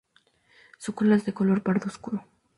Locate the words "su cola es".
0.79-1.25